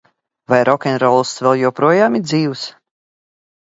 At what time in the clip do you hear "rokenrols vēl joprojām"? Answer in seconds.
0.69-2.19